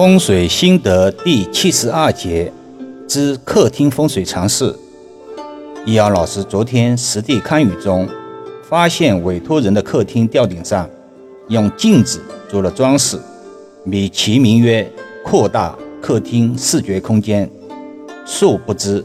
[0.00, 2.50] 风水心得第七十二节
[3.06, 4.74] 之客厅风水常识。
[5.84, 8.08] 易遥老师昨天实地看雨中，
[8.66, 10.88] 发现委托人的客厅吊顶上
[11.50, 12.18] 用镜子
[12.48, 13.18] 做了装饰，
[13.84, 14.90] 美其名曰
[15.22, 17.46] 扩大客厅视觉空间。
[18.24, 19.04] 殊不知，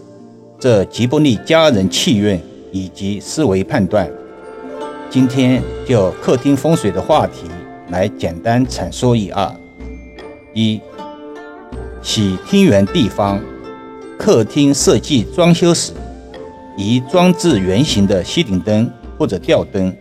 [0.57, 2.39] 这极不利家人气运
[2.71, 4.09] 以及思维判断。
[5.09, 7.49] 今天就客厅风水的话题
[7.89, 9.53] 来简单阐述一二。
[10.57, 10.79] 一，
[12.01, 13.41] 喜厅园地方，
[14.17, 15.91] 客厅设计装修时，
[16.77, 19.93] 宜装置圆形的吸顶灯或者吊灯，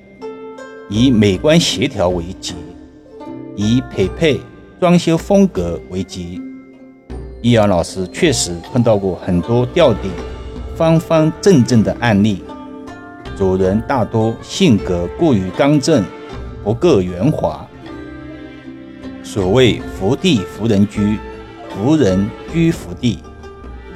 [0.89, 2.55] 以美观协调为吉；
[3.57, 4.41] 以匹配
[4.79, 6.41] 装修风格为吉。
[7.43, 10.09] 易遥老师确实碰到过很多吊顶
[10.77, 12.45] 方方正正的案例，
[13.37, 16.05] 主人大多性格过于刚正，
[16.63, 17.69] 不够圆滑。
[19.35, 21.19] 所谓福地福人居，
[21.69, 23.19] 福人居福地。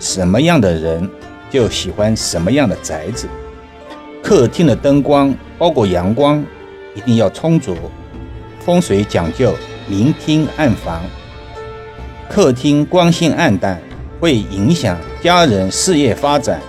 [0.01, 1.09] 什么样的人
[1.49, 3.29] 就喜欢什么样的宅子。
[4.21, 6.45] 客厅的灯光包括阳光
[6.93, 7.77] 一定要充足。
[8.59, 9.55] 风水讲究
[9.87, 11.01] 明厅暗房，
[12.29, 13.81] 客厅光线暗淡
[14.19, 16.61] 会影响家人事业发展，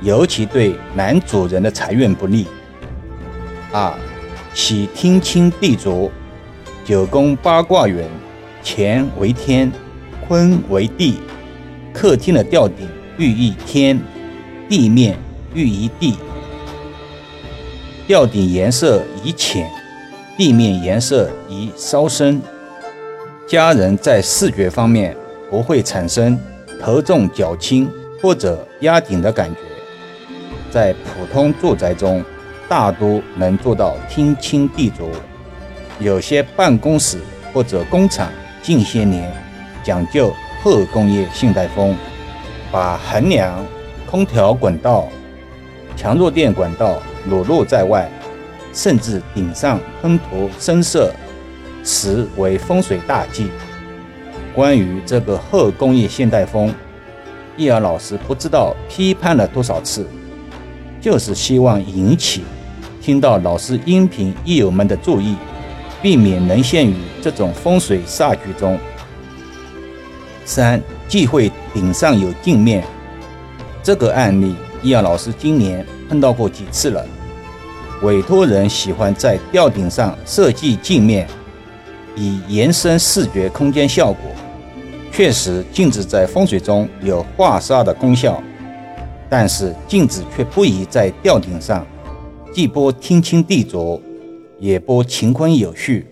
[0.00, 2.46] 尤其对男主人的财运不利。
[3.72, 3.92] 二，
[4.54, 6.08] 喜厅清地浊。
[6.84, 8.04] 九宫八卦云：
[8.62, 9.72] 乾为天，
[10.28, 11.18] 坤为地。
[11.94, 13.98] 客厅的吊顶寓意天，
[14.68, 15.18] 地面
[15.54, 16.18] 寓意地。
[18.06, 19.66] 吊顶颜色宜浅，
[20.36, 22.42] 地面颜色宜稍深。
[23.48, 25.16] 家人在视觉方面
[25.50, 26.38] 不会产生
[26.82, 29.60] 头重脚轻或者压顶的感觉。
[30.70, 32.22] 在普通住宅中，
[32.68, 35.08] 大多能做到厅清地浊。
[36.00, 37.18] 有些办公室
[37.52, 38.28] 或者工厂
[38.62, 39.32] 近些年
[39.82, 41.94] 讲究后工业现代风，
[42.72, 43.64] 把横梁、
[44.10, 45.08] 空调管道、
[45.96, 48.10] 强弱电管道裸露在外，
[48.72, 51.12] 甚至顶上喷涂深色，
[51.84, 53.48] 此为风水大忌。
[54.52, 56.74] 关于这个后工业现代风，
[57.56, 60.06] 易儿老师不知道批判了多少次，
[61.00, 62.42] 就是希望引起
[63.00, 65.36] 听到老师音频益友们的注意。
[66.04, 68.78] 避免沦陷于这种风水煞局中。
[70.44, 70.78] 三
[71.08, 72.84] 忌讳顶上有镜面，
[73.82, 77.02] 这个案例易阳老师今年碰到过几次了。
[78.02, 81.26] 委托人喜欢在吊顶上设计镜面，
[82.14, 84.30] 以延伸视觉空间效果。
[85.10, 88.42] 确实，镜子在风水中有化煞的功效，
[89.30, 91.86] 但是镜子却不宜在吊顶上，
[92.52, 93.98] 既不天清地浊。
[94.64, 96.06] 也不乾坤有序，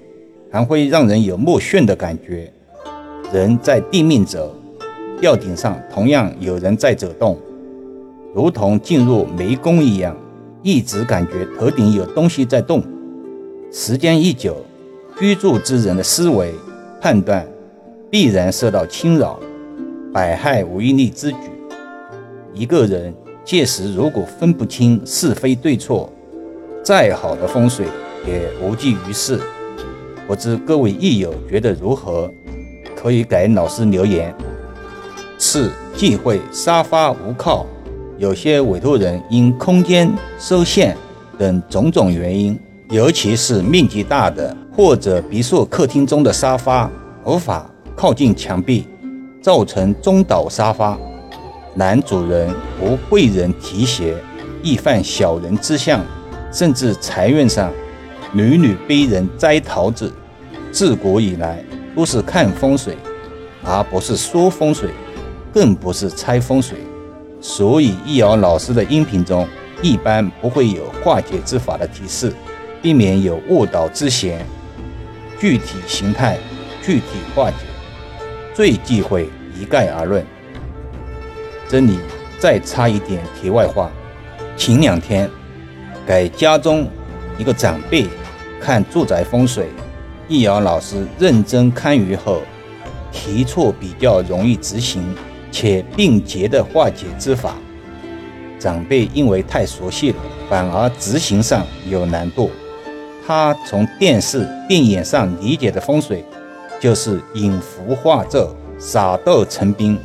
[0.50, 2.52] 还会让人有目眩的感觉。
[3.32, 4.54] 人在地面走，
[5.18, 7.38] 吊顶上同样有人在走动，
[8.34, 10.14] 如同进入迷宫一样，
[10.62, 12.82] 一直感觉头顶有东西在动。
[13.70, 14.58] 时间一久，
[15.18, 16.52] 居住之人的思维
[17.00, 17.48] 判断
[18.10, 19.40] 必然受到侵扰，
[20.12, 21.38] 百害无一利之举。
[22.52, 23.14] 一个人
[23.46, 26.12] 届时如果分不清是非对错，
[26.82, 27.86] 再好的风水。
[28.26, 29.40] 也无济于事，
[30.26, 32.32] 不知各位益友觉得如何？
[32.94, 34.32] 可以给老师留言。
[35.38, 37.66] 四忌讳沙发无靠，
[38.16, 40.96] 有些委托人因空间受限
[41.36, 42.56] 等种种原因，
[42.90, 46.88] 尤其是面积大的或者别墅客厅中的沙发
[47.24, 48.86] 无法靠近墙壁，
[49.42, 50.96] 造成中岛沙发，
[51.74, 54.14] 男主人不贵人提携，
[54.62, 56.00] 易犯小人之相，
[56.52, 57.72] 甚至财运上。
[58.34, 60.10] 屡屡被人摘桃子，
[60.70, 61.62] 自古以来
[61.94, 62.96] 都是看风水，
[63.62, 64.88] 而不是说风水，
[65.52, 66.78] 更不是猜风水。
[67.42, 69.46] 所以易遥老师的音频中
[69.82, 72.32] 一般不会有化解之法的提示，
[72.80, 74.46] 避免有误导之嫌。
[75.38, 76.38] 具体形态
[76.82, 77.56] 具体化解，
[78.54, 79.28] 最忌讳
[79.60, 80.24] 一概而论。
[81.68, 81.98] 这里
[82.38, 83.90] 再插一点题外话：
[84.56, 85.28] 前两天
[86.06, 86.88] 给家中
[87.36, 88.06] 一个长辈。
[88.64, 89.70] 看住宅风水，
[90.28, 92.42] 易遥老师认真看于后，
[93.10, 95.02] 提出比较容易执行
[95.50, 97.56] 且便捷的化解之法。
[98.60, 100.16] 长辈因为太熟悉了，
[100.48, 102.52] 反而执行上有难度。
[103.26, 106.24] 他从电视、电影上理解的风水，
[106.78, 109.98] 就是引符化咒、撒豆成兵，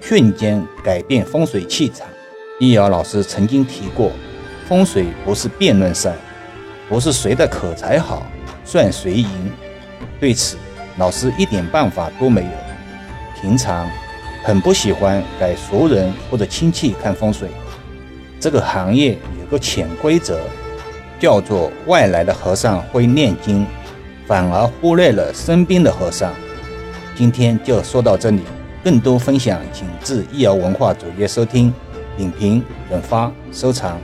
[0.00, 2.06] 瞬间改变风水气场。
[2.58, 4.10] 易遥老师曾经提过，
[4.66, 6.16] 风水不是辩论赛。
[6.88, 8.26] 不是谁的口才好
[8.64, 9.28] 算谁赢，
[10.18, 10.56] 对此
[10.96, 12.50] 老师一点办法都没有，
[13.40, 13.88] 平常，
[14.42, 17.50] 很不喜欢给熟人或者亲戚看风水。
[18.40, 20.40] 这个行业有个潜规则，
[21.20, 23.66] 叫做外来的和尚会念经，
[24.26, 26.32] 反而忽略了身边的和尚。
[27.14, 28.42] 今天就说到这里，
[28.82, 31.72] 更多分享请至易瑶文化主页收听、
[32.16, 34.00] 点评、转发、收藏。